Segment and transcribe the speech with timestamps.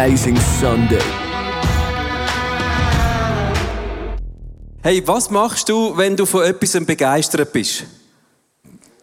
[0.00, 0.98] amazing Sunday.
[4.82, 7.84] Hey, was machst du, wenn du von etwas begeistert bist?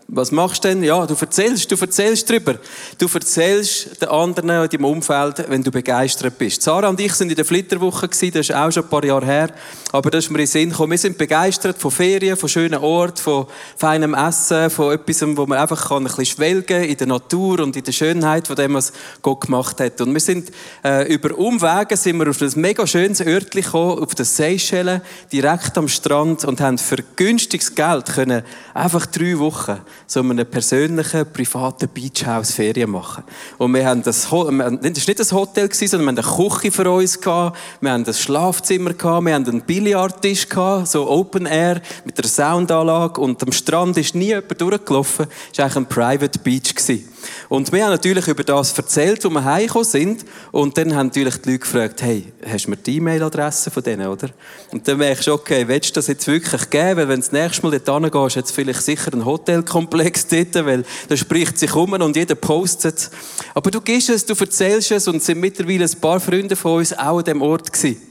[0.09, 0.83] Was machst du denn?
[0.83, 2.55] Ja, du erzählst, du erzählst drüber.
[2.97, 6.61] Du erzählst den anderen in deinem Umfeld, wenn du begeistert bist.
[6.61, 9.49] Sarah und ich sind in der Flitterwoche das ist auch schon ein paar Jahre her.
[9.91, 10.91] Aber das ist mir in den Sinn gekommen.
[10.91, 15.57] Wir sind begeistert von Ferien, von schönen Orten, von feinem Essen, von etwas, wo man
[15.57, 18.93] einfach kann ein bisschen schwelgen in der Natur und in der Schönheit von dem, was
[19.21, 19.99] Gott gemacht hat.
[19.99, 20.51] Und wir sind
[20.85, 25.01] äh, über Umwege sind wir auf ein mega schönes Örtchen gekommen, auf den Seychellen,
[25.33, 28.43] direkt am Strand und haben für günstiges Geld können
[28.73, 33.23] einfach drei Wochen so einem persönlichen, privaten Beachhouse Ferien machen.
[33.57, 36.91] Und wir haben das, das war nicht ein Hotel, sondern wir haben eine Küche für
[36.91, 41.81] uns gehabt, wir haben ein Schlafzimmer gehabt, wir haben einen Billardtisch gehabt, so Open Air,
[42.05, 45.27] mit einer Soundanlage und am Strand ist nie jemand durchgelaufen.
[45.51, 46.75] Es war eigentlich ein Private Beach.
[46.75, 47.16] Gewesen.
[47.49, 50.25] Und wir haben natürlich über das erzählt, wo wir heimgekommen sind.
[50.51, 54.07] Und dann haben natürlich die Leute gefragt, hey, hast du mir die E-Mail-Adresse von denen,
[54.07, 54.29] oder?
[54.71, 56.97] Und dann merkst du, okay, willst du das jetzt wirklich geben?
[56.97, 60.55] Weil wenn du das nächste Mal dort hingehst, hat es vielleicht sicher einen Hotelkomplex dort,
[60.65, 63.09] weil da spricht sich um und jeder postet.
[63.53, 66.79] Aber du gehst es, du erzählst es und es sind mittlerweile ein paar Freunde von
[66.79, 68.01] uns auch an diesem Ort gewesen.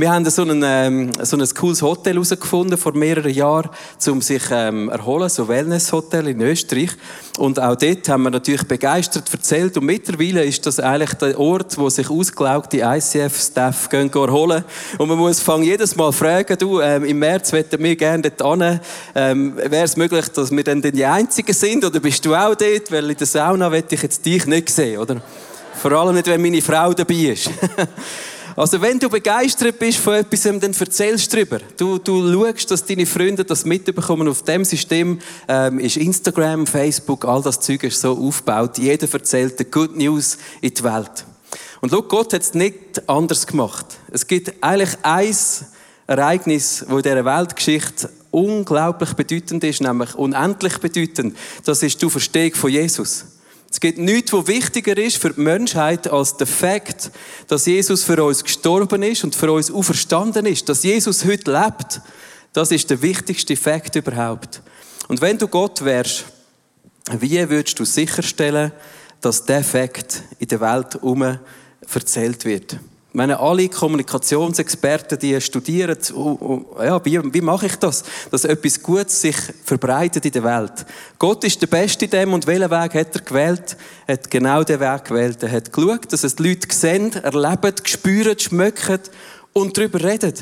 [0.00, 3.68] Wir haben so ein, ähm, so ein cooles Hotel herausgefunden vor mehreren Jahren,
[4.08, 6.92] um sich ähm, erholen, so Wellness-Hotel in Österreich.
[7.36, 9.76] Und auch dort haben wir natürlich begeistert erzählt.
[9.76, 14.64] Und mittlerweile ist das eigentlich der Ort, wo sich ausgelaugte ICF-Staff gehen erholen.
[14.96, 18.58] Und man muss fangen jedes Mal fragen, du, ähm, im März möchten wir gerne dort
[18.58, 18.80] hin.
[19.14, 21.84] Ähm, Wäre es möglich, dass wir dann die Einzigen sind?
[21.84, 22.90] Oder bist du auch dort?
[22.90, 25.20] Weil in der Sauna möchte ich jetzt dich nicht sehen, oder?
[25.74, 27.50] Vor allem nicht, wenn meine Frau dabei ist.
[28.60, 31.60] Also wenn du begeistert bist von etwas, dann erzählst du darüber.
[31.78, 34.28] Du, du schaust, dass deine Freunde das mitbekommen.
[34.28, 38.76] Auf dem System ähm, ist Instagram, Facebook, all das Zeug ist so aufgebaut.
[38.76, 41.24] Jeder erzählt die Good News in die Welt.
[41.80, 43.86] Und schau, Gott hat es nicht anders gemacht.
[44.12, 45.34] Es gibt eigentlich ein
[46.06, 51.34] Ereignis, wo in dieser Weltgeschichte unglaublich bedeutend ist, nämlich unendlich bedeutend.
[51.64, 53.24] Das ist die Verstehung von Jesus.
[53.70, 57.12] Es gibt nichts, was wichtiger ist für die Menschheit als der Fakt,
[57.46, 60.68] dass Jesus für uns gestorben ist und für uns auferstanden ist.
[60.68, 62.00] Dass Jesus heute lebt,
[62.52, 64.60] das ist der wichtigste Fakt überhaupt.
[65.06, 66.24] Und wenn du Gott wärst,
[67.20, 68.72] wie würdest du sicherstellen,
[69.20, 71.38] dass der Fakt in der Welt herum
[71.94, 72.76] erzählt wird?
[73.12, 75.98] Meine, alle Kommunikationsexperten, die studieren,
[76.78, 80.86] ja, wie, wie mache ich das, dass etwas Gutes sich verbreitet in der Welt.
[81.18, 83.76] Gott ist der Beste in dem und welchen Weg hat er gewählt?
[84.06, 85.42] Er hat genau den Weg gewählt.
[85.42, 89.00] Er hat geschaut, dass es die Leute sehen, erleben, spüren, schmecken
[89.54, 90.34] und darüber reden.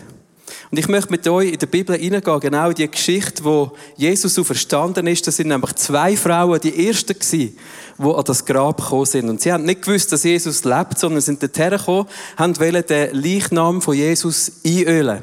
[0.71, 4.35] Und ich möchte mit euch in der Bibel hineingehen, genau in die Geschichte, wo Jesus
[4.35, 5.27] so verstanden ist.
[5.27, 7.57] Das sind nämlich zwei Frauen, die ersten gewesen,
[7.99, 9.29] die an das Grab gekommen sind.
[9.29, 12.07] Und sie haben nicht gewusst, dass Jesus lebt, sondern sind dorthin gekommen,
[12.37, 15.23] haben wollen den Leichnam von Jesus einölen.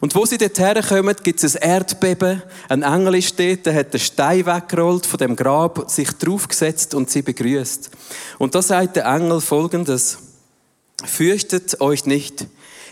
[0.00, 2.42] Und wo sie dorthin kommen, gibt es ein Erdbeben.
[2.68, 7.10] Ein Engel ist dort, der hat den Stein weggerollt von dem Grab, sich draufgesetzt und
[7.10, 7.90] sie begrüßt.
[8.38, 10.18] Und da sagt der Engel folgendes.
[11.04, 12.46] Fürchtet euch nicht.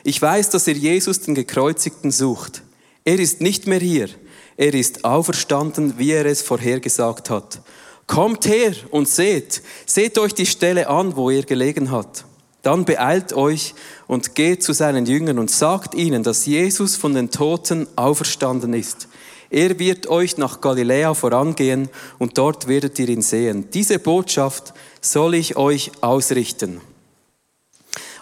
[0.04, 2.62] Ich weiß, dass ihr Jesus, den Gekreuzigten, sucht.
[3.04, 4.08] Er ist nicht mehr hier.
[4.56, 7.60] Er ist auferstanden, wie er es vorhergesagt hat.
[8.06, 9.62] Kommt her und seht.
[9.86, 12.24] Seht euch die Stelle an, wo er gelegen hat.
[12.62, 13.74] Dann beeilt euch
[14.06, 19.08] und geht zu seinen Jüngern und sagt ihnen, dass Jesus von den Toten auferstanden ist.
[19.50, 21.88] Er wird euch nach Galiläa vorangehen
[22.18, 23.68] und dort werdet ihr ihn sehen.
[23.74, 26.80] Diese Botschaft soll ich euch ausrichten.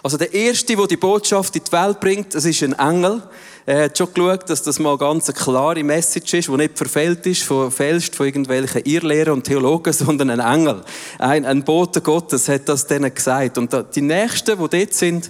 [0.03, 3.21] Also der Erste, der die Botschaft in die Welt bringt, das ist ein Engel.
[3.67, 7.25] Er hat schon geschaut, dass das mal ganz eine klare Message ist, die nicht verfehlt
[7.27, 10.81] ist, verfälscht von irgendwelchen Irrlehrern und Theologen, sondern ein Engel.
[11.19, 13.59] Ein, ein Bote Gottes hat das denen gesagt.
[13.59, 15.29] Und die Nächsten, die dort sind,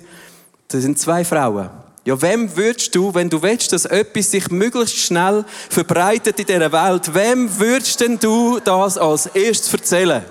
[0.70, 1.70] das sind zwei Frauen.
[2.06, 6.72] Ja, wem würdest du, wenn du willst, dass etwas sich möglichst schnell verbreitet in dieser
[6.72, 10.24] Welt, wem würdest denn du das als erstes erzählen?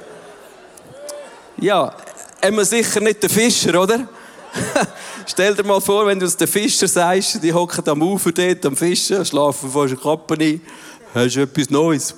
[1.58, 1.94] Ja,
[2.44, 4.08] immer sicher nicht der Fischer, oder?
[5.26, 8.64] Stell dir mal vor, wenn du es den Fischer sagst, die hocken am Ufer dort
[8.66, 10.60] am Fischen, schlafen vor der Kappe ein.
[11.14, 12.14] Hast du etwas Neues?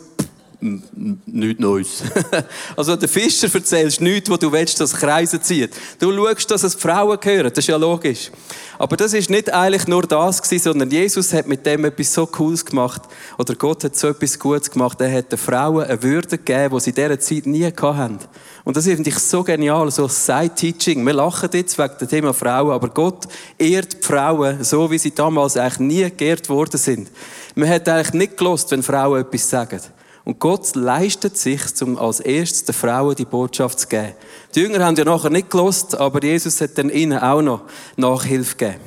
[0.62, 2.04] Nichts Neues.
[2.76, 5.74] also der Fischer erzählst nichts, wo du willst, dass Kreise zieht.
[5.98, 8.30] Du schaust, dass es Frauen gehören, das ist ja logisch.
[8.78, 12.26] Aber das ist nicht eigentlich nur das gewesen, sondern Jesus hat mit dem etwas so
[12.26, 13.02] Cooles gemacht.
[13.38, 15.00] Oder Gott hat so etwas Gutes gemacht.
[15.00, 18.18] Er hat den Frauen eine Würde gegeben, die sie in dieser Zeit nie hatten.
[18.62, 21.04] Und das finde ich so genial, so Side-Teaching.
[21.04, 23.26] Wir lachen jetzt wegen dem Thema Frauen, aber Gott
[23.58, 27.10] ehrt die Frauen, so wie sie damals eigentlich nie geehrt worden sind.
[27.56, 29.80] Man hat eigentlich nicht gelost, wenn Frauen etwas sagen.
[30.24, 34.12] Und Gott leistet sich, um als erstes den Frauen die Botschaft zu geben.
[34.54, 37.62] Die Jünger haben ja nachher nicht gelost, aber Jesus hat dann ihnen auch noch
[37.96, 38.80] Nachhilfe gegeben.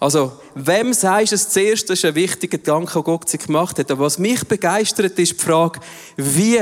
[0.00, 1.90] Also, wem sagst du es zuerst?
[1.90, 3.90] Das ist ein wichtiger Gedanke, den Gott sich gemacht hat.
[3.90, 5.80] Aber was mich begeistert, ist die Frage,
[6.16, 6.60] wie,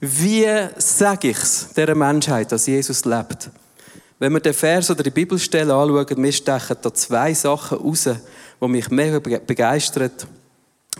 [0.00, 0.46] wie
[0.76, 3.50] sage ich es dieser Menschheit, dass Jesus lebt?
[4.18, 8.08] Wenn wir den Vers oder die Bibelstelle anschauen, mir stechen da zwei Sachen raus,
[8.60, 10.10] die mich mega begeistern.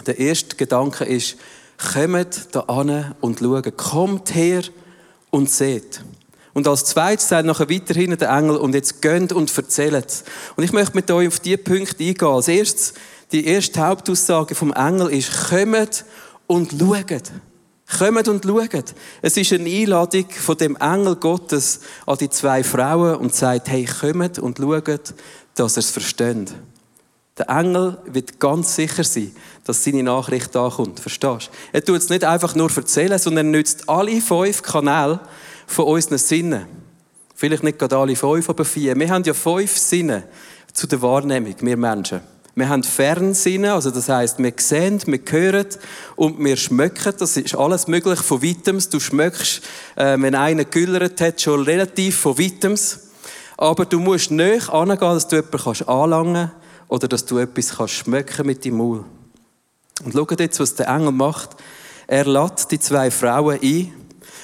[0.07, 1.37] Der erste Gedanke ist,
[1.79, 3.77] kommt da an und schaut.
[3.77, 4.63] Kommt her
[5.31, 6.03] und seht.
[6.57, 10.25] Und als zweites sagt nachher weiterhin der Engel, und jetzt gönnt und erzählt.
[10.57, 12.29] Und ich möchte mit euch auf diese Punkte eingehen.
[12.29, 12.95] Als erstes,
[13.31, 16.07] die erste Hauptaussage vom Engel ist, kommt
[16.47, 17.31] und schaut.
[17.99, 18.95] Kommt und schaut.
[19.21, 23.85] Es ist eine Einladung von dem Engel Gottes an die zwei Frauen und sagt, hey,
[23.85, 25.13] kommt und schaut,
[25.57, 26.55] dass er es versteht.
[27.39, 29.31] Der Engel wird ganz sicher sein,
[29.65, 31.01] dass seine Nachricht ankommt.
[31.01, 31.77] Verstehst du?
[31.77, 35.21] Er tut es nicht einfach nur erzählen, sondern er nützt alle fünf Kanäle
[35.67, 36.67] von unseren Sinnen.
[37.35, 38.99] Vielleicht nicht gerade alle fünf, aber vier.
[38.99, 40.23] Wir haben ja fünf Sinne
[40.73, 42.21] zu der Wahrnehmung, wir Menschen.
[42.55, 45.67] Wir haben Fernsinne, also das heißt, wir sehen, wir hören
[46.17, 47.13] und wir schmecken.
[47.19, 48.89] Das ist alles möglich von Weitems.
[48.89, 49.61] Du schmeckst,
[49.95, 53.11] äh, wenn einer güllert hat, schon relativ von Weitems.
[53.59, 57.95] Aber du musst nicht angehen, dass du jemanden anlangen kannst oder dass du etwas kannst
[57.95, 59.05] schmecken mit deinem Maul.
[60.05, 61.51] Und schaut jetzt, was der Engel macht.
[62.07, 63.93] Er lädt die zwei Frauen ein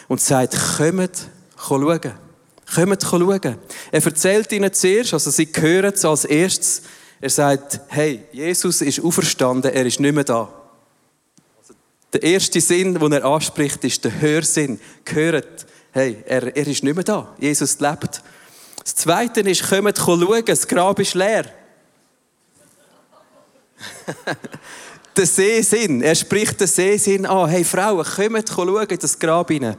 [0.09, 2.00] und sagt, kommt, schauen.
[2.75, 3.56] Kommt schauen.
[3.93, 6.83] Er erzählt ihnen zuerst, also sie hören es als erstes.
[7.21, 10.49] Er sagt, hey, Jesus ist auferstanden, er ist nicht mehr da.
[11.61, 11.75] Also
[12.12, 14.81] der erste Sinn, den er anspricht, ist der Hörsinn.
[15.05, 17.33] Gehört, hey, er, er ist nicht mehr da.
[17.39, 18.23] Jesus lebt.
[18.83, 21.44] Das Zweite ist, kommt schauen, das Grab ist leer.
[25.17, 26.02] der Sehsinn.
[26.02, 27.49] Er spricht den Sehsinn an.
[27.49, 29.76] Hey Frauen, kommt schauen in das Grab hinein.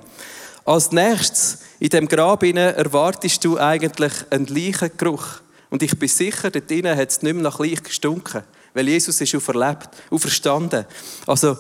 [0.66, 5.42] Als nächstes, in dem Grab hinein, erwartest du eigentlich einen Leichengeruch.
[5.70, 8.44] Und ich bin sicher, dort drinnen hat es nicht mehr nach Leich gestunken.
[8.74, 10.86] Weil Jesus ist auferlebt, auferstanden.
[11.28, 11.58] Also,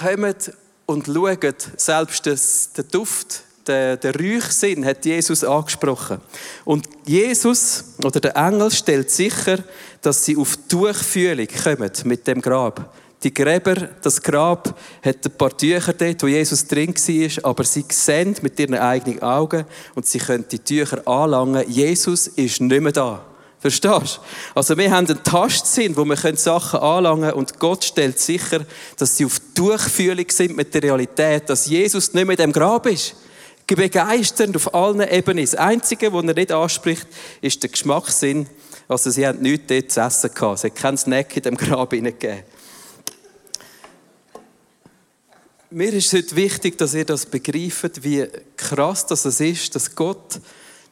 [0.00, 0.52] kommt
[0.86, 6.20] und schaut, selbst das, der Duft der, der Räuchsinn hat Jesus angesprochen.
[6.64, 9.58] Und Jesus oder der Engel stellt sicher,
[10.02, 12.94] dass sie auf Tuchfühlung kommen mit dem Grab.
[13.22, 17.84] Die Gräber, das Grab, hat ein paar Tücher dort, wo Jesus drin war, aber sie
[17.88, 19.64] sehen mit ihren eigenen Augen
[19.94, 21.64] und sie können die Tücher anlangen.
[21.68, 23.24] Jesus ist nicht mehr da.
[23.60, 24.56] Verstehst du?
[24.56, 28.66] Also wir haben einen Tastsinn, wo wir Sachen anlangen können und Gott stellt sicher,
[28.96, 32.86] dass sie auf Durchfühlung sind mit der Realität, dass Jesus nicht mehr in dem Grab
[32.86, 33.14] ist
[33.66, 35.44] begeisternd auf allen Ebenen.
[35.44, 37.06] Das Einzige, was er nicht anspricht,
[37.40, 38.46] ist der Geschmackssinn.
[38.92, 40.30] Also sie haben nichts dort zu essen.
[40.56, 42.42] Sie haben keinen Snack in dem Grab gegeben.
[45.70, 48.28] Mir ist es heute wichtig, dass ihr das begreift, wie
[48.58, 50.38] krass das ist, dass Gott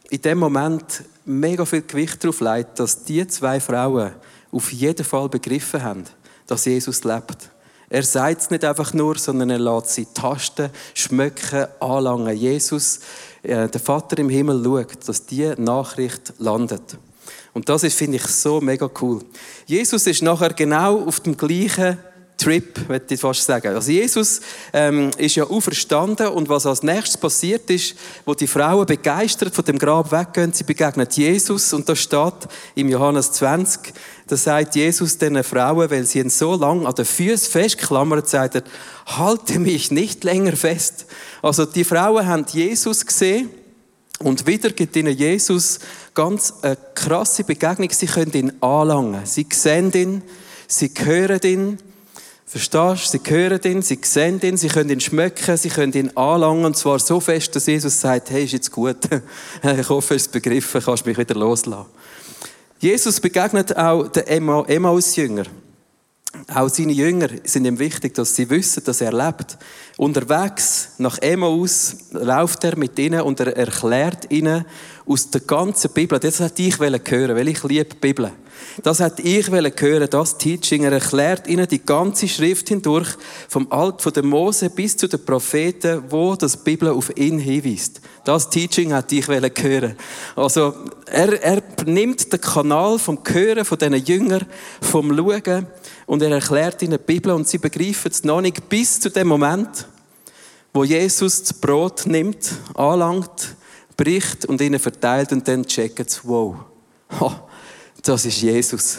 [0.09, 4.13] in dem Moment mega viel Gewicht darauf legt, dass die zwei Frauen
[4.51, 6.05] auf jeden Fall begriffen haben,
[6.47, 7.51] dass Jesus lebt.
[7.91, 12.35] Er sagt es nicht einfach nur, sondern er lässt sie tasten, schmecken, anlangen.
[12.35, 13.01] Jesus,
[13.43, 16.97] äh, der Vater im Himmel, schaut, dass diese Nachricht landet.
[17.53, 19.21] Und das ist, finde ich, so mega cool.
[19.67, 21.99] Jesus ist nachher genau auf dem gleichen
[22.41, 23.75] Trip, würde ich fast sagen.
[23.75, 24.41] Also Jesus
[24.73, 29.65] ähm, ist ja auferstanden und was als nächstes passiert ist, wo die Frauen begeistert von
[29.65, 33.93] dem Grab weggehen, sie begegnen Jesus und da steht im Johannes 20,
[34.27, 38.55] da sagt Jesus den Frauen, weil sie ihn so lang an den Füßen festklammert, sagt
[38.55, 38.63] er,
[39.05, 41.05] halte mich nicht länger fest.
[41.43, 43.51] Also die Frauen haben Jesus gesehen
[44.23, 45.79] und wieder gibt ihnen Jesus
[46.13, 47.89] ganz eine krasse Begegnung.
[47.91, 49.25] Sie können ihn anlangen.
[49.25, 50.23] Sie sehen ihn,
[50.69, 51.79] sie hören ihn.
[52.45, 53.19] Verstehst du?
[53.19, 56.67] Sie hören ihn, sie sehen ihn, sie können ihn schmecken, sie können ihn anlangen.
[56.67, 58.99] Und zwar so fest, dass Jesus sagt, hey, ist jetzt gut.
[59.63, 61.87] ich hoffe, es begriffen, kannst mich wieder loslassen.
[62.79, 65.45] Jesus begegnet auch den Emmaus-Jünger.
[66.55, 69.59] Auch seine Jünger sind ihm wichtig, dass sie wissen, dass er lebt.
[69.97, 74.65] Unterwegs nach Emmaus läuft er mit ihnen und er erklärt ihnen
[75.07, 76.21] aus der ganzen Bibel.
[76.21, 78.31] Das hätte ich hören weil ich liebe die Bibel.
[78.83, 80.85] Das hätte ich hören, das Teaching.
[80.85, 83.09] Er erklärt ihnen die ganze Schrift hindurch,
[83.49, 88.01] vom Alt von der Mose bis zu den Propheten, wo das Bibel auf ihn hinweist.
[88.31, 89.97] Das Teaching hätte ich hören
[90.37, 90.73] Also,
[91.07, 94.47] er, er nimmt den Kanal vom Hören von diesen Jüngern,
[94.81, 95.67] vom Schauen,
[96.07, 99.27] und er erklärt ihnen die Bibel und sie begreifen es noch nicht bis zu dem
[99.27, 99.89] Moment,
[100.73, 103.57] wo Jesus das Brot nimmt, anlangt,
[103.97, 106.55] bricht und ihnen verteilt und dann checken sie, wow,
[108.01, 108.99] das ist Jesus.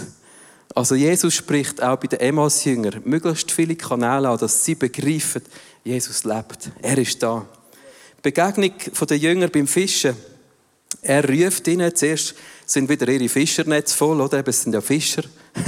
[0.76, 5.42] Also Jesus spricht auch bei den Emmaus-Jüngern möglichst viele Kanäle an, dass sie begreifen,
[5.86, 6.70] Jesus lebt.
[6.82, 7.46] Er ist da.
[8.22, 8.74] Begegnung
[9.10, 10.16] der Jünger beim Fischen.
[11.02, 12.36] Er ruft ihnen, zuerst
[12.66, 14.48] sind wieder ihre Fischernetze voll, oder?
[14.48, 15.24] Es sind ja Fischer.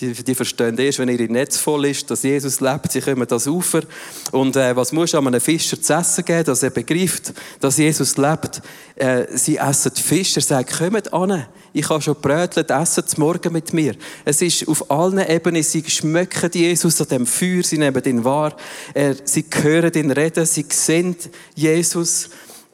[0.00, 2.92] Die, die verstehen erst, wenn ihre Netz voll ist, dass Jesus lebt.
[2.92, 3.82] Sie kommen das Ufer.
[4.30, 8.16] Und äh, was muss an einem Fischer zu essen geben, dass er begreift, dass Jesus
[8.16, 8.62] lebt?
[8.94, 10.36] Äh, sie essen Fisch.
[10.36, 11.46] Er sagt, kommt an.
[11.78, 13.94] Ich habe schon brötelt, essen zum Morgen mit mir.
[14.24, 18.56] Es ist auf allen Ebenen, sie schmecken Jesus an dem Feuer, sie nehmen ihn wahr.
[18.94, 21.14] Er, sie hören ihn reden, sie sehen
[21.54, 22.30] Jesus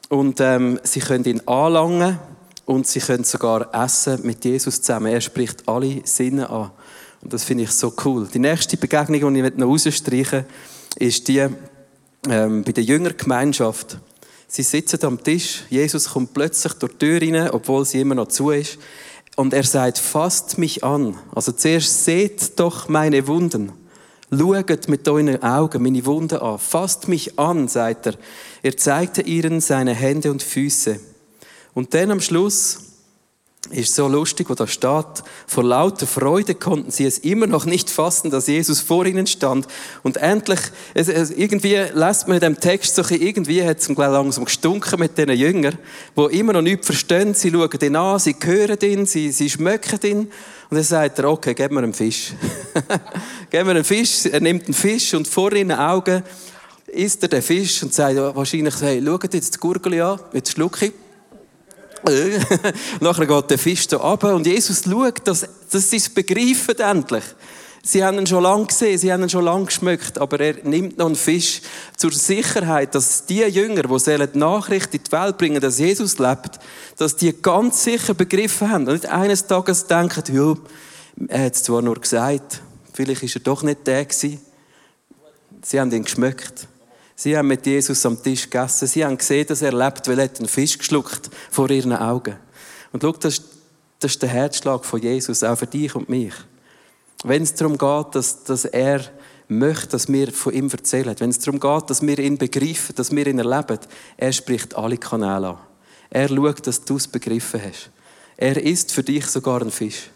[0.09, 2.17] und ähm, sie können ihn anlangen
[2.65, 5.13] und sie können sogar essen mit Jesus zusammen.
[5.13, 6.71] Er spricht alle Sinne an.
[7.21, 8.27] Und das finde ich so cool.
[8.33, 10.45] Die nächste Begegnung, die ich noch rausstreichen
[10.97, 11.45] ist die
[12.27, 13.99] ähm, bei der Jüngergemeinschaft.
[14.55, 15.63] Sie sitzen am Tisch.
[15.69, 18.77] Jesus kommt plötzlich durch die Tür rein, obwohl sie immer noch zu ist.
[19.35, 21.17] Und er sagt, fasst mich an.
[21.35, 23.73] Also zuerst seht doch meine Wunden.
[24.31, 26.57] Schaut mit euren Augen meine Wunden an.
[26.57, 28.13] Fasst mich an, sagt er.
[28.63, 31.01] Er zeigte ihnen seine Hände und Füße.
[31.73, 32.79] Und dann am Schluss
[33.71, 37.89] ist so lustig, wo da steht, vor lauter Freude konnten sie es immer noch nicht
[37.89, 39.67] fassen, dass Jesus vor ihnen stand.
[40.03, 40.59] Und endlich,
[40.93, 45.17] es, es, irgendwie lässt man in dem Text so, irgendwie hat es langsam gestunken mit
[45.17, 45.77] diesen Jüngern,
[46.15, 47.33] die immer noch nichts verstehen.
[47.33, 50.19] Sie schauen ihn an, sie hören ihn, sie, sie schmecken ihn.
[50.69, 52.33] Und dann sagt er, okay, gib mir einen Fisch.
[53.49, 54.25] gib mir einen Fisch.
[54.25, 56.23] Er nimmt einen Fisch und vor ihren Augen
[56.87, 60.87] isst er den Fisch und sagt wahrscheinlich, hey, schaut jetzt die Gurgel an, jetzt schlucke
[60.87, 60.93] ich.
[62.99, 67.23] Nachher geht der Fisch so runter und Jesus schaut, dass, dass sie es begreifen endlich.
[67.87, 70.97] Sie haben ihn schon lange gesehen, sie haben ihn schon lange geschmeckt, aber er nimmt
[70.97, 71.61] noch einen Fisch
[71.95, 76.59] zur Sicherheit, dass die Jünger, die die Nachricht in die Welt bringen, dass Jesus lebt,
[76.97, 80.55] dass die ganz sicher begriffen haben und nicht eines Tages denken, ja,
[81.27, 84.41] er hat es zwar nur gesagt, vielleicht ist er doch nicht der gewesen.
[85.61, 86.67] Sie haben ihn geschmeckt.
[87.15, 88.87] Sie haben mit Jesus am Tisch gegessen.
[88.87, 92.35] Sie haben gesehen, dass er lebt, weil er einen Fisch geschluckt vor ihren Augen.
[92.91, 93.41] Und schau, das,
[93.99, 96.33] das ist der Herzschlag von Jesus, auch für dich und mich.
[97.23, 99.01] Wenn es darum geht, dass, dass er
[99.47, 103.11] möchte, dass wir von ihm erzählen, wenn es darum geht, dass wir ihn begreifen, dass
[103.11, 103.79] wir ihn erleben,
[104.17, 105.57] er spricht alle Kanäle an.
[106.09, 107.89] Er schaut, dass du es begriffen hast.
[108.37, 110.09] Er isst für dich sogar einen Fisch.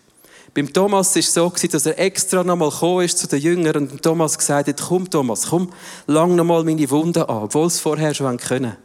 [0.59, 4.03] Beim Thomas war es so, dass er extra nochmal gekommen ist zu den Jüngern und
[4.03, 5.71] Thomas gesagt hat, komm Thomas, komm,
[6.05, 8.75] lang nochmal meine Wunden an, obwohl es vorher schon können.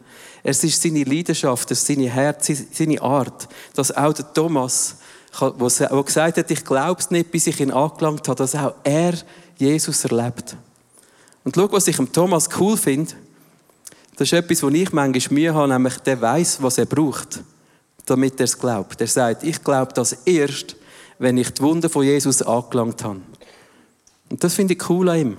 [0.41, 4.95] Es ist seine Leidenschaft, es ist seine Herz, seine Art, dass auch der Thomas,
[5.37, 9.15] der gesagt hat, ich glaube es nicht, bis ich ihn angelangt habe, dass auch er
[9.57, 10.55] Jesus erlebt.
[11.43, 13.11] Und schau, was ich am Thomas cool finde,
[14.15, 17.41] das ist etwas, wo ich manchmal Mühe habe, nämlich der weiß, was er braucht,
[18.05, 19.01] damit er es glaubt.
[19.01, 20.77] Er sagt, ich glaube das erst,
[21.19, 23.21] wenn ich die Wunden von Jesus angelangt habe.
[24.29, 25.37] Und das finde ich cool an ihm.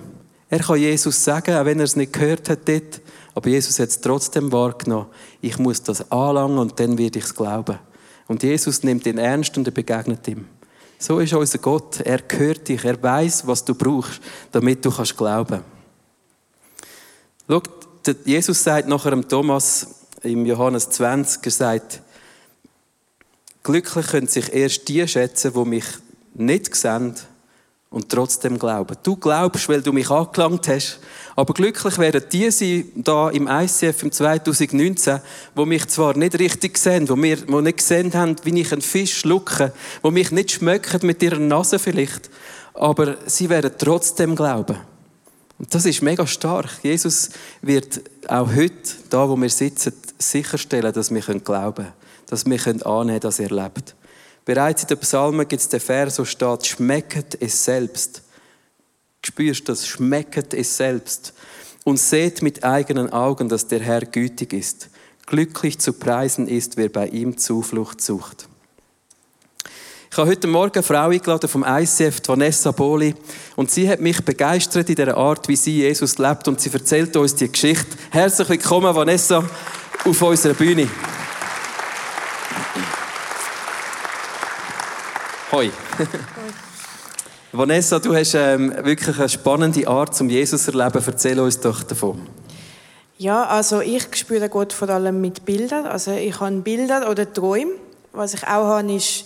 [0.49, 3.01] Er kann Jesus sagen, auch wenn er es nicht gehört hat dort,
[3.35, 5.07] aber Jesus hat es trotzdem wahrgenommen.
[5.41, 7.77] Ich muss das anlangen und dann werde ich es glauben.
[8.27, 10.47] Und Jesus nimmt ihn ernst und er begegnet ihm.
[10.99, 12.01] So ist unser Gott.
[12.01, 12.83] Er hört dich.
[12.83, 14.19] Er weiß, was du brauchst,
[14.51, 15.61] damit du kannst glauben.
[17.47, 17.61] Schau,
[18.25, 19.87] Jesus sagt nachher dem Thomas
[20.23, 22.01] im Johannes 20, er sagt,
[23.67, 25.83] Glücklich können sich erst die schätzen, die mich
[26.35, 27.15] nicht sehen
[27.89, 28.95] und trotzdem glauben.
[29.03, 31.01] Du glaubst, weil du mich angelangt hast,
[31.35, 35.19] aber glücklich werden die sein, da im ICF im 2019,
[35.53, 38.81] wo mich zwar nicht richtig sehen, wo mir, wo nicht gesehen haben, wie ich einen
[38.81, 42.29] Fisch schlucke, wo mich nicht schmecken mit ihrer Nase vielleicht,
[42.73, 44.77] aber sie werden trotzdem glauben.
[45.59, 46.69] Und das ist mega stark.
[46.83, 47.31] Jesus
[47.61, 51.96] wird auch heute, da wo wir sitzen, sicherstellen, dass wir glauben können
[52.27, 53.95] dass wir annehmen können, dass er lebt.
[54.45, 58.21] Bereits in den Psalmen gibt es den Vers, wo steht, schmecket es selbst.
[59.21, 59.87] Du das?
[59.87, 61.33] Schmecket es selbst.
[61.83, 64.89] Und seht mit eigenen Augen, dass der Herr gütig ist.
[65.25, 68.47] Glücklich zu preisen ist, wer bei ihm Zuflucht sucht.
[70.09, 73.13] Ich habe heute Morgen eine Frau eingeladen vom ICF, Vanessa Boli,
[73.55, 77.15] und sie hat mich begeistert in der Art, wie sie Jesus lebt, und sie erzählt
[77.17, 77.97] uns die Geschichte.
[78.09, 79.43] Herzlich willkommen, Vanessa,
[80.05, 80.87] auf unserer Bühne.
[85.49, 85.71] Hoi.
[87.53, 91.01] Vanessa, du hast ähm, wirklich eine spannende Art zum Jesus zu erleben.
[91.05, 92.27] Erzähl uns doch davon.
[93.17, 95.85] Ja, also ich spüre Gott vor allem mit Bildern.
[95.85, 97.71] Also ich habe Bilder oder Träume.
[98.11, 99.23] Was ich auch habe, ist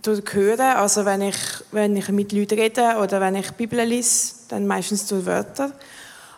[0.00, 0.76] durch Hören.
[0.78, 1.36] Also wenn ich,
[1.70, 5.70] wenn ich mit Leuten rede oder wenn ich Bibel lese, dann meistens durch Wörter.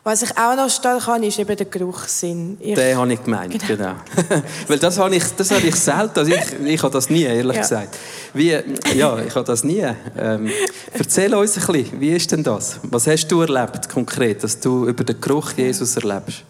[0.05, 2.57] Was ich auch noch stark kann, ist eben der Geruchssinn.
[2.59, 3.95] Ich, Den habe ich gemeint, genau.
[4.17, 4.43] genau.
[4.67, 7.55] Weil das habe ich, das habe ich selten, also ich, ich habe das nie, ehrlich
[7.55, 7.63] ja.
[7.63, 7.97] gesagt.
[8.35, 8.51] Wie,
[8.97, 9.87] ja, ich habe das nie.
[10.19, 10.51] Ähm,
[10.93, 12.81] erzähl uns ein bisschen, wie ist denn das?
[12.83, 16.43] Was hast du erlebt konkret, dass du über den Geruch Jesus erlebst?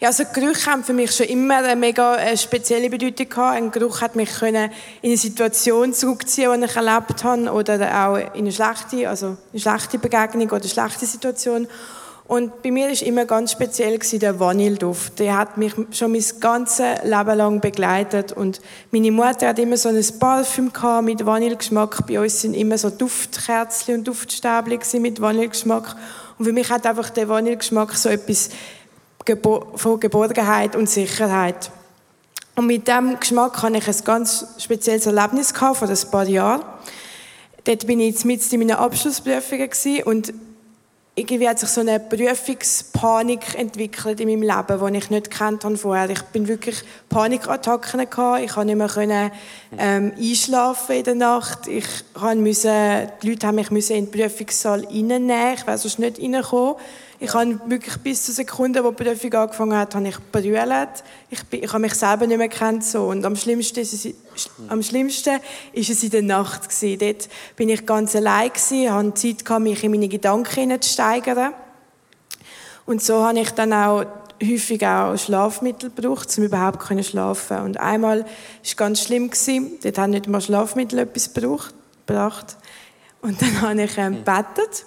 [0.00, 3.56] Ja, also Gerüche haben für mich schon immer eine mega äh, spezielle Bedeutung gehabt.
[3.56, 4.70] Ein Geruch hat mich können
[5.02, 7.74] in eine Situation zurückziehen, die ich erlebt habe, oder
[8.04, 11.68] auch in eine schlechte, also eine schlechte Begegnung oder eine schlechte Situation.
[12.28, 15.18] Und bei mir ist immer ganz speziell der Vanilleduft.
[15.18, 18.32] Der hat mich schon mein ganzes Leben lang begleitet.
[18.32, 20.70] Und meine Mutter hat immer so ein Parfüm
[21.04, 22.06] mit Vanillegeschmack.
[22.06, 25.96] Bei uns sind immer so Duftkerzen und Duftstäbchen mit Vanillegeschmack.
[26.38, 28.50] Und für mich hat einfach der Vanillegeschmack so etwas
[29.76, 31.70] von Geborgenheit und Sicherheit.
[32.56, 36.60] Und mit diesem Geschmack hatte ich ein ganz spezielles Erlebnis gehabt, vor ein paar Jahren.
[37.64, 39.70] Dort bin ich jetzt mit in meiner Abschlussprüfungen
[40.04, 40.34] und
[41.18, 45.76] irgendwie hat sich so eine Prüfungspanik entwickelt in meinem Leben, die ich nicht kennt habe
[45.76, 46.08] vorher.
[46.10, 48.42] Ich bin wirklich Panikattacken gehabt.
[48.44, 49.30] Ich konnte nicht mehr können,
[49.76, 51.66] ähm, einschlafen in der Nacht.
[51.66, 51.86] Ich
[52.36, 55.54] musste, die Leute haben mich in den Prüfungssaal reinnehmen.
[55.54, 56.76] Ich wäre sonst nicht reingekommen.
[57.20, 61.02] Ich habe wirklich bis zur Sekunde, wo die Prüfung angefangen hat, habe ich brüllt.
[61.30, 63.06] Ich, ich habe mich selber nicht mehr kennt so.
[63.06, 64.14] Und am schlimmsten ist es,
[64.68, 65.40] am schlimmsten
[65.72, 66.98] ist es in der Nacht gewesen.
[67.00, 71.54] Dort bin ich ganz allein gewesen, hatte Zeit gehabt, mich in meine Gedanken zu steigern.
[72.86, 74.06] Und so habe ich dann auch
[74.40, 77.58] häufig auch Schlafmittel gebraucht, um überhaupt zu schlafen.
[77.62, 78.28] Und einmal war
[78.62, 79.72] es ganz schlimm gewesen.
[79.82, 82.56] Dort haben nicht mal Schlafmittel etwas gebracht.
[83.22, 84.84] Und dann habe ich ähm, gebetet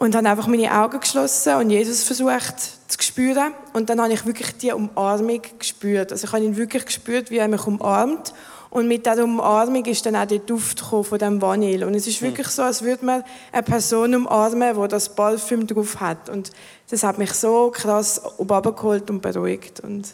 [0.00, 2.54] und habe einfach meine Augen geschlossen und Jesus versucht
[2.88, 3.52] zu spüren.
[3.74, 6.10] Und dann habe ich wirklich die Umarmung gespürt.
[6.10, 8.32] Also ich habe ihn wirklich gespürt, wie er mich umarmt.
[8.70, 11.86] Und mit dieser Umarmung ist dann auch der Duft von dem Vanille.
[11.86, 16.00] Und es ist wirklich so, als würde man eine Person umarmen, die das Parfüm drauf
[16.00, 16.30] hat.
[16.30, 16.50] Und
[16.88, 19.80] das hat mich so krass abgeholt und beruhigt.
[19.80, 20.08] Und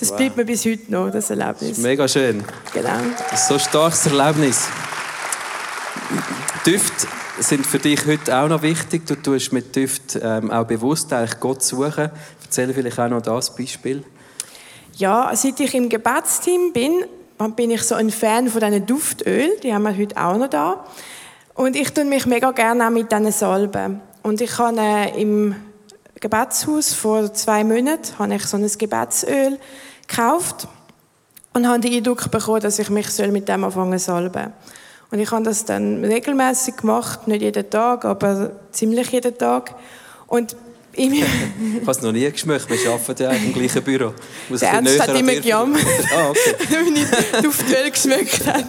[0.00, 0.16] das wow.
[0.16, 1.76] bleibt mir bis heute noch, das Erlebnis.
[1.76, 2.42] Das mega schön.
[2.74, 2.98] Genau.
[3.30, 4.66] Das ist so ein starkes Erlebnis.
[6.66, 7.06] Düfte
[7.40, 9.06] sind für dich heute auch noch wichtig.
[9.06, 12.10] Du tust mit Düft ähm, auch bewusst eigentlich Gott suchen.
[12.42, 14.04] Erzähl vielleicht auch noch das Beispiel.
[14.96, 17.04] Ja, seit ich im Gebetsteam bin,
[17.54, 19.50] bin ich so ein Fan von diesen Duftöl.
[19.62, 20.84] Die haben wir heute auch noch da.
[21.54, 24.00] Und ich tue mich mega gerne auch mit diesen Salben.
[24.22, 25.54] Und ich habe äh, im
[26.20, 29.58] Gebetshaus vor zwei Monaten habe ich so ein Gebetsöl
[30.06, 30.66] gekauft
[31.54, 34.52] und habe den Eindruck bekommen, dass ich mich mit dem anfangen salben
[35.10, 39.74] und ich habe das dann regelmäßig gemacht, nicht jeden Tag, aber ziemlich jeden Tag.
[40.26, 40.54] Und
[40.98, 42.68] ich habe es noch nie geschmeckt.
[42.68, 44.12] Wir arbeiten ja im gleichen Büro.
[44.48, 45.84] Muss der Ernst hat immer gejammert,
[46.16, 46.54] ah, okay.
[46.70, 48.64] wenn ich Duftwell geschmeckt habe.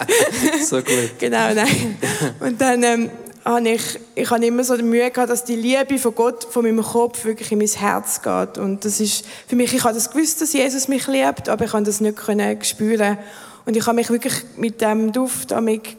[0.64, 1.18] so gut.
[1.18, 1.98] Genau, nein.
[2.40, 3.10] Und dann ähm,
[3.44, 6.64] habe ich, ich habe immer so die Mühe gehabt, dass die Liebe von Gott, von
[6.64, 8.58] meinem Kopf wirklich in mein Herz geht.
[8.58, 11.72] Und das ist für mich, ich habe das gewusst, dass Jesus mich liebt, aber ich
[11.72, 13.18] konnte das nicht können spüren.
[13.66, 15.54] Und ich habe mich wirklich mit dem Duft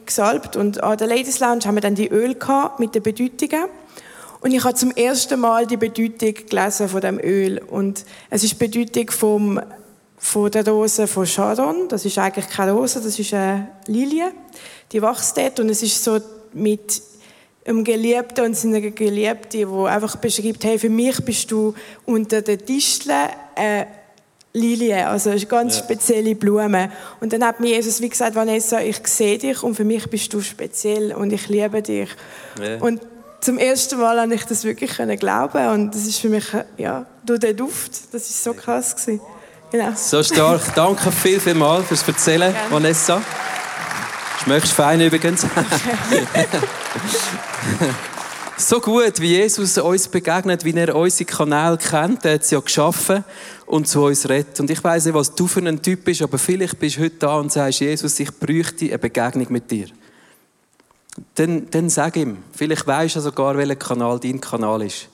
[0.05, 0.55] gesalbt.
[0.55, 3.65] Und an der Ladies Lounge haben wir dann die Öl gehabt mit den Bedeutungen.
[4.41, 7.59] Und ich habe zum ersten Mal die Bedeutung gelesen von dem Öl.
[7.59, 9.61] Und es ist die Bedeutung vom,
[10.17, 11.87] von der Rose von Sharon.
[11.87, 14.31] Das ist eigentlich keine Rose, das ist eine Lilie.
[14.91, 15.59] Die wächst dort.
[15.59, 16.19] Und es ist so
[16.53, 17.01] mit
[17.65, 22.65] einem Geliebten und seiner Geliebten, wo einfach beschreibt, hey, für mich bist du unter den
[22.65, 23.85] Disteln äh,
[24.53, 25.83] Lilie, also eine ganz ja.
[25.83, 26.91] spezielle Blume.
[27.19, 30.33] Und dann hat mir Jesus wie gesagt, Vanessa, ich sehe dich und für mich bist
[30.33, 32.09] du speziell und ich liebe dich.
[32.61, 32.77] Ja.
[32.79, 33.01] Und
[33.39, 36.45] zum ersten Mal habe ich das wirklich können glauben und das ist für mich
[36.77, 39.21] ja durch den Duft, das ist so krass gewesen.
[39.71, 39.91] Genau.
[39.95, 40.75] So stark.
[40.75, 42.71] Danke viel, viel mal fürs Erzählen, Gerne.
[42.71, 43.21] Vanessa.
[44.43, 45.45] Schmeckst fein übrigens.
[48.61, 52.25] so gut, wie Jesus uns begegnet, wie er unsere Kanäle kennt.
[52.25, 53.23] Er hat sie ja geschaffen
[53.65, 54.59] und zu uns redet.
[54.59, 57.15] Und ich weiß nicht, was du für ein Typ bist, aber vielleicht bist du heute
[57.17, 59.87] da und sagst, Jesus, ich bräuchte eine Begegnung mit dir.
[61.35, 62.37] Dann, dann sag ihm.
[62.53, 65.09] Vielleicht weißt du sogar, welcher Kanal dein Kanal ist.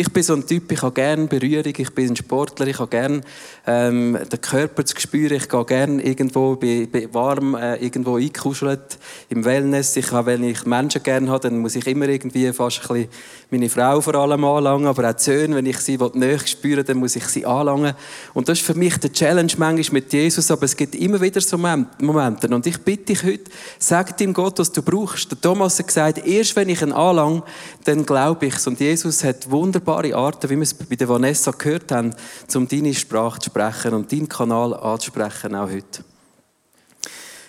[0.00, 2.88] Ich bin so ein Typ, ich habe gerne Berührung, ich bin ein Sportler, ich habe
[2.88, 3.20] gerne
[3.66, 8.96] ähm, den Körper zu spüren, ich gehe gerne irgendwo, bin, bin warm äh, irgendwo eingekuschelt
[9.28, 9.96] im Wellness.
[9.96, 13.08] Ich wenn ich Menschen gerne habe, dann muss ich immer irgendwie fast ein bisschen
[13.50, 17.16] meine Frau vor allem anlangen, aber auch Söhne, wenn ich sie näher spüre, dann muss
[17.16, 17.94] ich sie anlangen.
[18.34, 21.40] Und das ist für mich der Challenge manchmal mit Jesus, aber es gibt immer wieder
[21.40, 22.48] so Momente.
[22.48, 25.30] Und ich bitte dich heute, sag ihm Gott, was du brauchst.
[25.30, 27.42] Der Thomas hat gesagt, erst wenn ich ihn anlange,
[27.84, 28.66] dann glaube ich es.
[28.66, 32.14] Und Jesus hat wunderbare Arten, wie wir es bei der Vanessa gehört haben,
[32.54, 36.04] um deine Sprache zu sprechen und deinen Kanal anzusprechen, auch heute.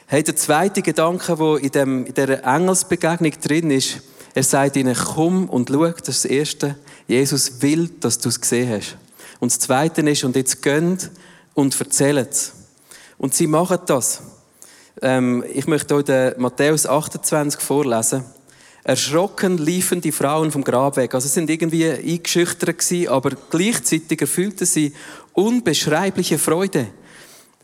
[0.07, 4.01] Hey, der zweite Gedanke, der in, dem, in dieser Engelsbegegnung drin ist,
[4.33, 6.75] er sagt ihnen, komm und schau, das ist das Erste.
[7.07, 8.97] Jesus will, dass du es gesehen hast.
[9.39, 11.09] Und das Zweite ist, und jetzt gönnt
[11.53, 12.51] und erzählt.
[13.17, 14.21] Und sie machen das.
[15.01, 18.23] Ähm, ich möchte euch Matthäus 28 vorlesen.
[18.83, 21.13] Erschrocken liefen die Frauen vom Grab weg.
[21.13, 24.93] Also sie sind irgendwie eingeschüchtert gewesen, aber gleichzeitig erfüllten sie
[25.33, 26.87] unbeschreibliche Freude.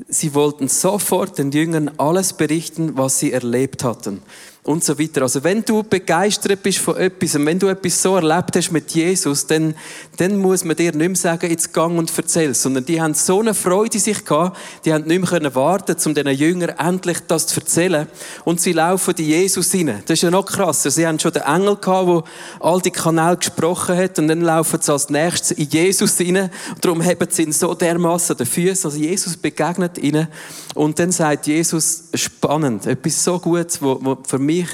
[0.09, 4.21] Sie wollten sofort den Jüngern alles berichten, was sie erlebt hatten
[4.65, 5.21] und so weiter.
[5.21, 8.91] Also wenn du begeistert bist von etwas und wenn du etwas so erlebt hast mit
[8.91, 9.75] Jesus, dann,
[10.17, 13.39] dann muss man dir nicht mehr sagen, jetzt gang und erzähl, sondern die haben so
[13.39, 17.19] eine Freude in sich gehabt, die haben nicht mehr können warten, um diesen Jüngern endlich
[17.27, 18.07] das zu erzählen
[18.43, 20.01] und sie laufen in Jesus hinein.
[20.07, 20.89] Das ist ja noch krasser.
[20.89, 22.23] Sie haben schon den Engel gehabt, der
[22.59, 26.49] all die Kanäle gesprochen hat und dann laufen sie als nächstes in Jesus hinein
[26.81, 30.27] darum haben sie ihn so dermaßen den Füßen, also Jesus begegnet ihnen
[30.73, 34.69] und dann sagt Jesus, spannend, etwas so Gutes, wo für mich mich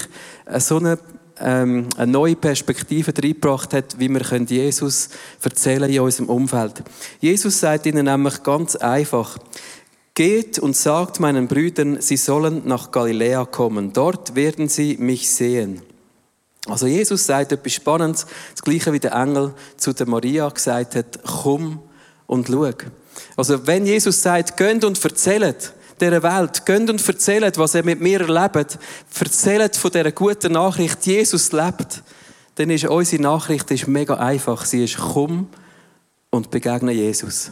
[0.58, 0.98] so eine,
[1.40, 5.08] ähm, eine neue Perspektive reingebracht hat, wie wir Jesus
[5.42, 6.82] erzählen in unserem Umfeld.
[7.20, 9.38] Jesus sagt ihnen nämlich ganz einfach,
[10.14, 13.94] Geht und sagt meinen Brüdern, sie sollen nach Galiläa kommen.
[13.94, 15.80] Dort werden sie mich sehen.
[16.66, 21.18] Also Jesus sagt etwas Spannendes, das gleiche wie der Engel zu der Maria gesagt hat,
[21.24, 21.80] komm
[22.26, 22.70] und schau.
[23.38, 26.66] Also wenn Jesus sagt, geht und erzählt, dieser Welt.
[26.66, 28.78] Geht und erzählt, was er mit mir erlebt.
[29.18, 32.02] Erzählt von dieser guten Nachricht, Jesus lebt.
[32.56, 34.64] Dann ist unsere Nachricht ist mega einfach.
[34.64, 35.48] Sie ist, komm
[36.30, 37.50] und begegne Jesus.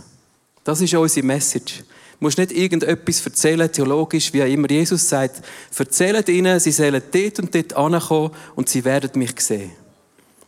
[0.65, 1.79] Das ist unsere Message.
[1.79, 5.41] Du musst nicht irgendetwas erzählen, theologisch, wie immer Jesus sagt.
[5.79, 9.71] Erzählt ihnen, sie sollen dort und dort ankommen und sie werden mich sehen.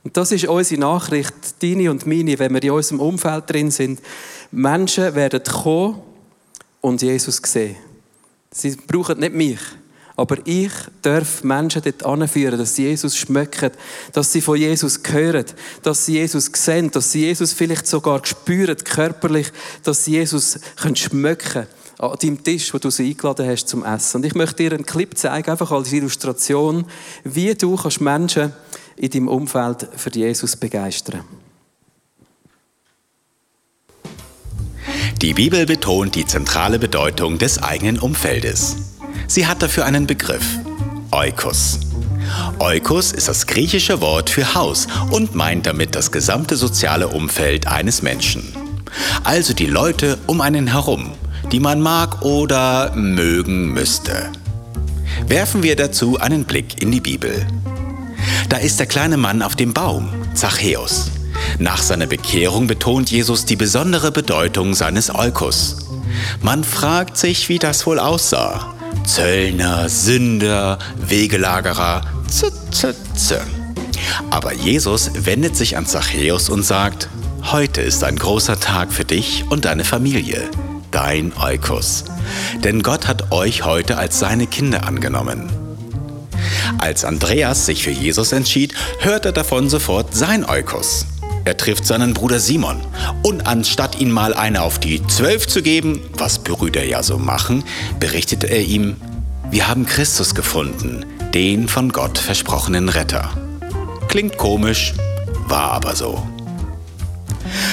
[0.04, 4.02] Und das ist unsere Nachricht, deine und meine, wenn wir in unserem Umfeld drin sind.
[4.50, 6.02] Menschen werden kommen
[6.80, 7.76] und Jesus sehen.
[8.52, 9.58] Sie brauchen nicht mich.
[10.14, 13.70] Aber ich darf Menschen dort anführen, dass sie Jesus schmecken,
[14.12, 15.46] dass sie von Jesus hören,
[15.82, 19.50] dass sie Jesus sehen, dass sie Jesus vielleicht sogar spüren, körperlich,
[19.82, 21.66] dass sie Jesus können schmecken
[21.98, 24.18] an deinem Tisch, wo du sie eingeladen hast zum Essen.
[24.18, 26.84] Und ich möchte dir einen Clip zeigen, einfach als Illustration,
[27.24, 28.52] wie du Menschen
[28.96, 31.41] in deinem Umfeld für Jesus begeistern kannst.
[35.20, 38.76] Die Bibel betont die zentrale Bedeutung des eigenen Umfeldes.
[39.26, 40.44] Sie hat dafür einen Begriff,
[41.10, 41.80] Oikos.
[42.58, 48.02] Oikos ist das griechische Wort für Haus und meint damit das gesamte soziale Umfeld eines
[48.02, 48.52] Menschen.
[49.24, 51.12] Also die Leute um einen herum,
[51.50, 54.30] die man mag oder mögen müsste.
[55.26, 57.46] Werfen wir dazu einen Blick in die Bibel.
[58.48, 61.10] Da ist der kleine Mann auf dem Baum, Zachäus.
[61.58, 65.76] Nach seiner Bekehrung betont Jesus die besondere Bedeutung seines Eukos.
[66.40, 68.74] Man fragt sich, wie das wohl aussah.
[69.04, 73.40] Zöllner, Sünder, Wegelagerer, z, z, z.
[74.30, 77.08] Aber Jesus wendet sich an Zachäus und sagt,
[77.50, 80.48] heute ist ein großer Tag für dich und deine Familie,
[80.90, 82.04] dein Eukos.
[82.62, 85.50] Denn Gott hat euch heute als seine Kinder angenommen.
[86.78, 91.06] Als Andreas sich für Jesus entschied, hört er davon sofort sein Eukos.
[91.44, 92.80] Er trifft seinen Bruder Simon.
[93.22, 97.64] Und anstatt ihm mal eine auf die Zwölf zu geben, was Brüder ja so machen,
[97.98, 98.96] berichtete er ihm,
[99.50, 103.30] wir haben Christus gefunden, den von Gott versprochenen Retter.
[104.08, 104.94] Klingt komisch,
[105.48, 106.26] war aber so.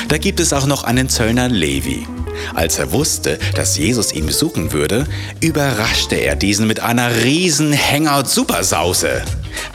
[0.07, 2.07] Da gibt es auch noch einen Zöllner Levi.
[2.55, 5.05] Als er wusste, dass Jesus ihn besuchen würde,
[5.41, 9.21] überraschte er diesen mit einer riesen Hangout-Supersause.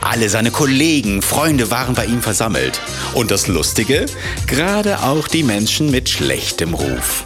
[0.01, 2.79] Alle seine Kollegen, Freunde waren bei ihm versammelt.
[3.13, 4.05] Und das Lustige,
[4.47, 7.23] gerade auch die Menschen mit schlechtem Ruf.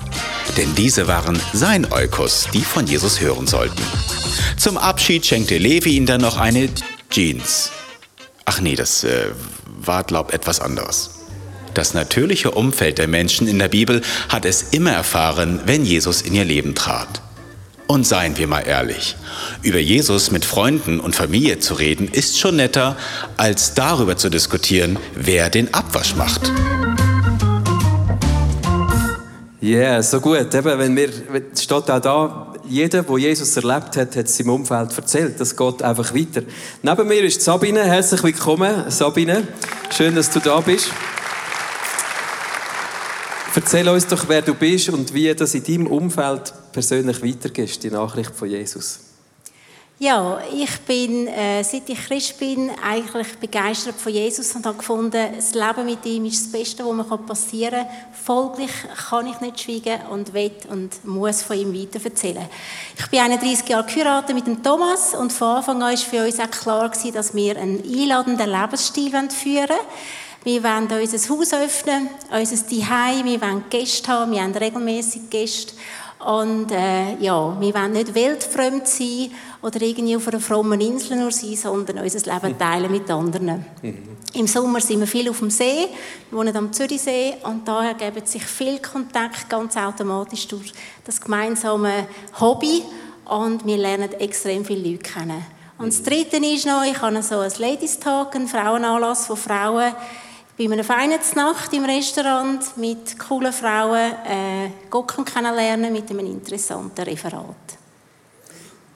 [0.58, 3.82] Denn diese waren sein Eukos, die von Jesus hören sollten.
[4.58, 6.70] Zum Abschied schenkte Levi ihm dann noch eine
[7.10, 7.72] Jeans.
[8.46, 9.28] Ach nee, das äh,
[9.66, 11.12] war, glaub, etwas anderes.
[11.74, 16.34] Das natürliche Umfeld der Menschen in der Bibel hat es immer erfahren, wenn Jesus in
[16.34, 17.22] ihr Leben trat.
[17.92, 19.16] Und seien wir mal ehrlich,
[19.64, 22.96] über Jesus mit Freunden und Familie zu reden, ist schon netter,
[23.36, 26.52] als darüber zu diskutieren, wer den Abwasch macht.
[29.60, 30.54] Ja, yeah, so gut.
[30.54, 31.10] Eben, wenn wir,
[31.60, 35.40] steht auch da, jeder, der Jesus erlebt hat, hat es im Umfeld erzählt.
[35.40, 36.44] Das geht einfach weiter.
[36.84, 37.86] Neben mir ist Sabine.
[37.86, 39.48] Herzlich willkommen, Sabine.
[39.90, 40.92] Schön, dass du da bist.
[43.56, 47.92] Erzähl uns doch, wer du bist und wie das in deinem Umfeld persönlich weitergehst, die
[47.92, 49.00] Nachricht von Jesus.
[50.02, 55.28] Ja, ich bin, äh, seit ich Christ bin, eigentlich begeistert von Jesus und habe gefunden,
[55.36, 58.14] das Leben mit ihm ist das Beste, was mir passieren kann.
[58.14, 58.72] Folglich
[59.10, 62.48] kann ich nicht schweigen und will und muss von ihm weiter erzählen.
[62.98, 66.40] Ich bin 31 Jahre geheiratet mit dem Thomas und von Anfang an war für uns
[66.40, 69.80] auch klar, gewesen, dass wir einen einladenden Lebensstil führen wollen
[70.46, 75.74] Wir wollen unser Haus öffnen, unser Zuhause, wir wollen Gäste haben, wir haben regelmäßig Gäste.
[76.26, 81.32] Und äh, ja, wir wollen nicht weltfremd sein oder irgendwie auf einer frommen Insel nur
[81.32, 83.66] sein, sondern unser Leben teilen mit anderen.
[83.82, 84.18] Mhm.
[84.34, 85.88] Im Sommer sind wir viel auf dem See,
[86.30, 90.72] wir wohnen am Zürichsee und da ergeben sich viel Kontakt ganz automatisch durch
[91.04, 92.06] das gemeinsame
[92.40, 92.84] Hobby
[93.26, 95.44] und wir lernen extrem viele Leute kennen.
[95.80, 99.94] Und das Dritte ist noch, ich habe so ein Ladies Talk, einen Frauenanlass von Frauen,
[100.60, 107.56] bei einer Weihnachtsnacht im Restaurant mit coolen Frauen äh, Gott kennenlernen mit einem interessanten Referat.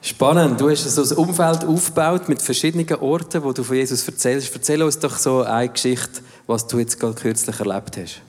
[0.02, 0.60] Spannend.
[0.60, 4.54] Du hast so ein Umfeld aufgebaut mit verschiedenen Orten, wo du von Jesus erzählst.
[4.54, 8.20] Erzähl uns doch so eine Geschichte, was du jetzt gerade kürzlich erlebt hast.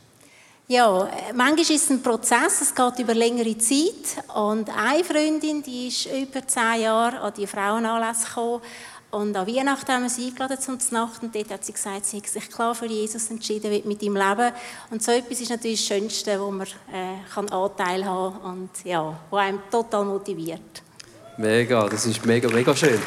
[0.70, 4.24] Ja, manchmal ist es ein Prozess, es geht über längere Zeit.
[4.34, 8.62] Und eine Freundin, die ist über zehn Jahre an die Frauenanlässe gekommen
[9.16, 12.18] und an Weihnachten haben wir sie eingeladen zum Nacht und dort hat sie gesagt, sie
[12.18, 14.52] hat sich klar für Jesus entschieden wird mit ihm leben.
[14.92, 18.70] Und so etwas ist natürlich das Schönste, wo man äh, kann Anteil haben kann und
[18.84, 20.84] ja, wo einem total motiviert.
[21.38, 23.00] Mega, das ist mega, mega schön.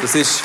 [0.00, 0.44] Das ist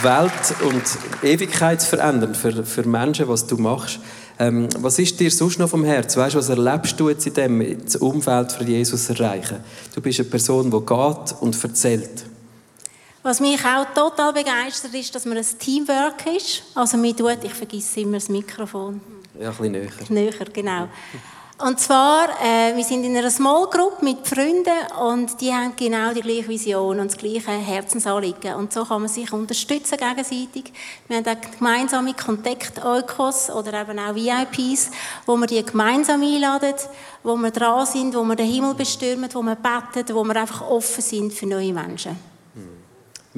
[0.00, 0.82] Welt und
[1.22, 4.00] Ewigkeit verändern für, für Menschen, was du machst.
[4.38, 6.16] Ähm, was ist dir sonst noch vom Herz?
[6.16, 9.58] Weißt, was erlebst du jetzt in dem das Umfeld für Jesus erreichen?
[9.94, 12.27] Du bist eine Person, die geht und erzählt.
[13.22, 16.62] Was mich auch total begeistert, ist, dass man ein Teamwork ist.
[16.74, 19.00] Also mir tut, ich vergesse immer das Mikrofon.
[19.38, 19.90] Ja, ein bisschen näher.
[20.08, 20.88] Näher, genau.
[21.60, 24.70] Und zwar, äh, wir sind in einer Small Group mit Freunden
[25.02, 28.54] und die haben genau die gleiche Vision und das gleiche Herzensanliegen.
[28.54, 30.72] Und so kann man sich unterstützen gegenseitig.
[31.08, 34.92] Wir haben auch gemeinsame Kontakt-Eukos oder eben auch VIPs,
[35.26, 36.74] wo wir die gemeinsam einladen,
[37.24, 40.60] wo wir dran sind, wo wir den Himmel bestürmen, wo wir beten, wo wir einfach
[40.60, 42.37] offen sind für neue Menschen.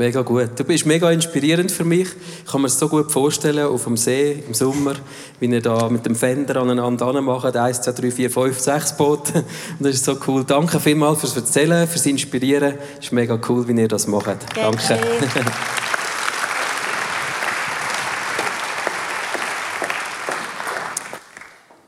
[0.00, 0.58] Mega gut.
[0.58, 2.08] Du bist mega inspirierend für mich.
[2.46, 4.94] Ich kann mir das so gut vorstellen, auf dem See im Sommer,
[5.40, 7.54] wie ihr da mit dem Fender aneinander macht.
[7.54, 9.44] Eins, zwei, drei, vier, fünf, sechs Boote.
[9.78, 10.42] Und das ist so cool.
[10.44, 12.76] Danke vielmals fürs Erzählen, fürs Inspirieren.
[12.98, 14.38] Es ist mega cool, wie ihr das macht.
[14.54, 14.78] Danke.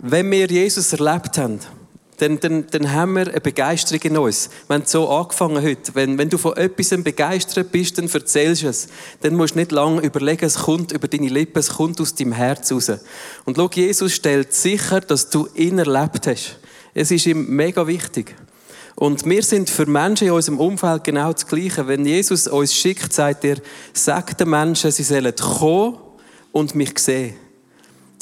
[0.01, 1.61] Wenn wir Jesus erlebt haben,
[2.23, 4.49] dann, dann, dann haben wir eine Begeisterung in uns.
[4.69, 5.93] Wir haben so angefangen heute.
[5.95, 8.87] Wenn, wenn du von etwas begeistert bist, dann erzählst du es.
[9.23, 12.33] Dann musst du nicht lange überlegen, es kommt über deine Lippen, es kommt aus deinem
[12.33, 12.93] Herz raus.
[13.45, 16.61] Und schau, Jesus stellt sicher, dass du ihn erlebt hast.
[16.95, 18.37] Es ist ihm mega wichtig.
[18.95, 21.89] Und wir sind für Menschen in unserem Umfeld genau das Gleiche.
[21.89, 23.57] Wenn Jesus uns schickt, sagt er,
[23.93, 25.99] sagt den Menschen, sie sollen kommen
[26.53, 27.35] und mich sehen.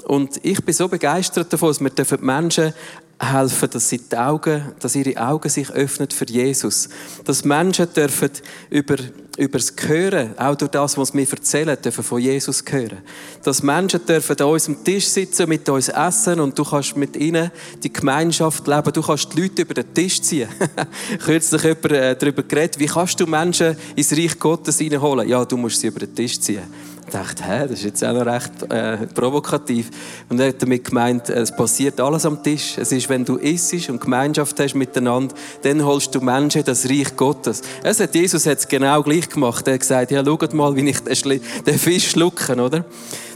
[0.04, 2.72] Und ich bin so begeistert davon, dass wir die Menschen
[3.20, 6.88] helfen, dass sie die Augen, dass ihre Augen sich öffnen für Jesus.
[7.24, 8.30] Dass Menschen dürfen
[8.70, 8.96] über,
[9.36, 12.98] über das Hören, auch durch das, was wir erzählen, dürfen von Jesus hören.
[13.42, 17.50] Dass Menschen dürfen an unserem Tisch sitzen, mit uns essen und du kannst mit ihnen
[17.82, 18.92] die Gemeinschaft leben.
[18.92, 20.48] Du kannst die Leute über den Tisch ziehen.
[21.24, 25.28] Kürzlich jemand äh, darüber geredet, wie kannst du Menschen ins Reich Gottes reinholen?
[25.28, 26.62] Ja, du musst sie über den Tisch ziehen.
[27.10, 29.90] Dachte, hä, das ist jetzt auch noch recht äh, provokativ.
[30.28, 32.78] Und er hat damit gemeint, es passiert alles am Tisch.
[32.78, 37.16] Es ist, wenn du isst und Gemeinschaft hast miteinander, dann holst du Menschen das Reich
[37.16, 37.62] Gottes.
[37.82, 39.66] Es hat, Jesus hat es genau gleich gemacht.
[39.66, 42.84] Er hat gesagt, ja, schaut mal, wie ich den, Fisch schlucken, oder?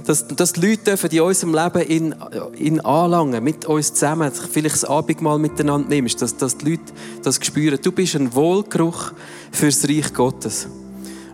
[0.06, 2.14] Dass, dass die Leute dürfen in unserem Leben ihn,
[2.58, 7.40] ihn anlangen, mit uns zusammen, vielleicht das Abendmahl miteinander nimmst, dass, dass die Leute das
[7.42, 7.78] spüren.
[7.82, 9.12] Du bist ein Wohlgeruch
[9.50, 10.68] fürs Reich Gottes.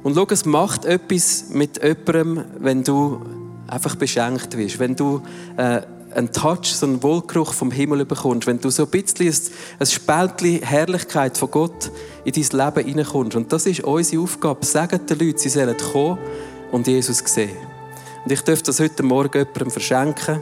[0.02, 3.20] Und schau, es macht etwas mit jemandem, wenn du
[3.66, 5.22] einfach beschenkt wirst, wenn du
[5.56, 5.82] äh,
[6.14, 9.32] einen Touch, so einen Wohlgeruch vom Himmel bekommst, wenn du so ein bisschen
[9.78, 11.90] ein Spältchen Herrlichkeit von Gott
[12.24, 13.36] in dein Leben hineinkommst.
[13.36, 14.64] Und das ist unsere Aufgabe.
[14.64, 16.18] Sagen den Leuten, sie sollen kommen
[16.72, 17.56] und Jesus sehen.
[18.24, 20.40] Und ich dürfte das heute Morgen jemandem verschenken.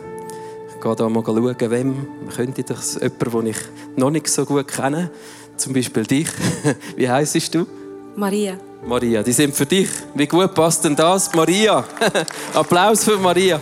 [0.74, 3.58] Ich gehe da mal schauen, wem könnte das jemand, den ich
[3.96, 5.10] noch nicht so gut kenne.
[5.56, 6.28] Zum Beispiel dich.
[6.96, 7.66] Wie heisst du?
[8.18, 8.58] Maria.
[8.84, 9.88] Maria, die sind für dich.
[10.12, 11.32] Wie gut passt denn das?
[11.34, 11.84] Maria.
[12.54, 13.60] Applaus für Maria.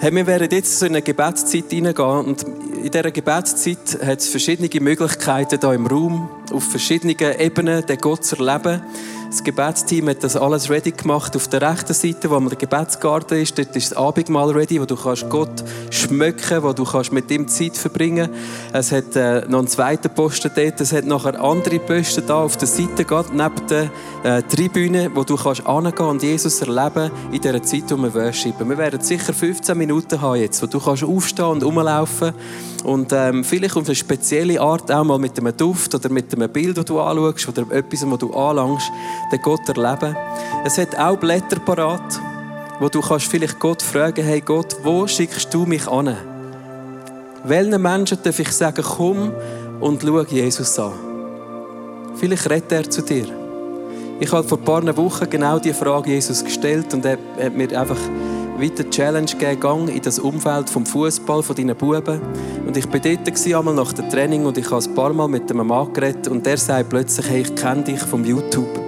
[0.00, 4.68] Hey, wir werden jetzt in eine Gebetszeit hineingehen und in dieser Gebetszeit hat es verschiedene
[4.82, 8.82] Möglichkeiten hier im Raum, auf verschiedenen Ebenen den Gott zu erleben.
[9.34, 11.34] Das Gebetsteam hat das alles ready gemacht.
[11.34, 14.94] Auf der rechten Seite, wo der Gebetsgarten ist, dort ist das Abendmahl ready, wo du
[14.94, 18.30] kannst Gott schmücken, wo du kannst mit ihm Zeit verbringen.
[18.72, 20.80] Es hat äh, noch einen zweiten Posten dort.
[20.80, 23.90] Es hat nachher andere Posten da auf der Seite, gerade neben der
[24.22, 28.68] äh, Tribüne, wo du kannst angehen und Jesus erleben in dieser Zeit, wo wir worshipen.
[28.68, 32.34] Wir werden sicher 15 Minuten haben jetzt, wo du kannst aufstehen und rumlaufen
[32.84, 36.50] und ähm, vielleicht auf eine spezielle Art auch mal mit einem Duft oder mit einem
[36.50, 38.90] Bild, das du anschaust oder etwas, das du anlangst,
[39.32, 40.16] den Gott erleben.
[40.64, 42.20] Es hat auch Blätter parat,
[42.80, 46.16] wo du kannst vielleicht Gott fragen, hey Gott, wo schickst du mich an?
[47.44, 49.32] Welchen Menschen darf ich sagen, komm
[49.80, 50.92] und schau Jesus an?
[52.16, 53.26] Vielleicht redet er zu dir.
[54.20, 57.78] Ich habe vor ein paar Wochen genau diese Frage Jesus gestellt und er hat mir
[57.78, 57.98] einfach
[58.58, 62.20] weiter Challenge gegeben, in das Umfeld vom Fußball von deinen Buben.
[62.66, 65.50] Und ich war dort einmal nach dem Training und ich habe ein paar Mal mit
[65.50, 68.83] einem Mann geredet und der sagt plötzlich, hey, ich kenne dich vom YouTube.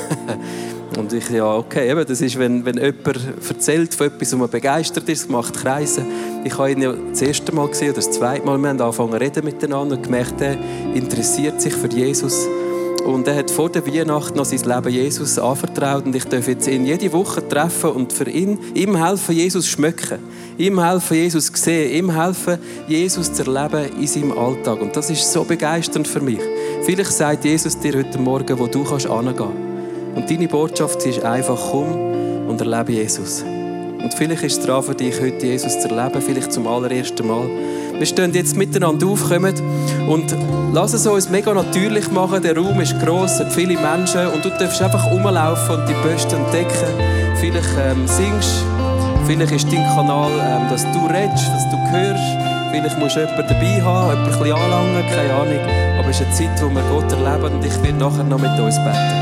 [0.98, 4.50] und ich, ja, okay, eben, das ist, wenn, wenn jemand erzählt von etwas, wo man
[4.50, 6.04] begeistert ist, macht Kreise.
[6.44, 9.12] Ich habe ihn ja das erste Mal gesehen oder das zweite Mal, wir haben angefangen
[9.12, 10.56] zu reden miteinander und gemerkt, er
[10.94, 12.46] interessiert sich für Jesus.
[13.04, 16.68] Und er hat vor der Weihnacht noch sein Leben Jesus anvertraut und ich darf jetzt
[16.68, 20.18] ihn jede Woche treffen und für ihn, ihm helfen, Jesus schmücken.
[20.56, 21.92] Ihm helfen, Jesus sehen.
[21.92, 24.80] Ihm helfen, Jesus zu erleben in seinem Alltag.
[24.80, 26.38] Und das ist so begeisternd für mich.
[26.84, 29.71] Vielleicht sagt Jesus dir heute Morgen, wo du kannst angehen.
[30.14, 33.44] Und deine Botschaft ist einfach, komm und erlebe Jesus.
[34.02, 37.48] Und vielleicht ist es dran für dich, heute Jesus zu erleben, vielleicht zum allerersten Mal.
[37.96, 39.54] Wir stehen jetzt miteinander auf, kommen
[40.08, 40.34] und
[40.72, 42.42] lassen es uns mega natürlich machen.
[42.42, 46.34] Der Raum ist gross, hat viele Menschen und du darfst einfach rumlaufen und die Besten
[46.34, 46.88] entdecken.
[47.40, 48.64] Vielleicht ähm, singst,
[49.26, 52.22] vielleicht ist dein Kanal, ähm, dass du redest, dass du hörst.
[52.72, 55.60] Vielleicht musst du jemanden dabei haben, jemanden anlangen, keine Ahnung.
[55.98, 58.58] Aber es ist eine Zeit, wo wir Gott erleben und ich werde nachher noch mit
[58.58, 59.21] uns beten.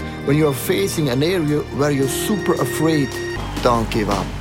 [0.25, 3.09] when you are facing an area where you're super afraid.
[3.63, 4.40] Don't give up.